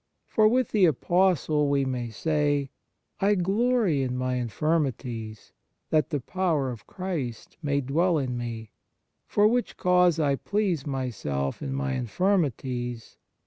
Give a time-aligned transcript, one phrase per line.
[0.25, 2.71] For with the Apostle we may say:"
[3.29, 5.53] I glory in my infirmities,
[5.91, 8.71] that the power of Christ may dwell in me.
[9.27, 13.17] For which cause I please myself in my infirmities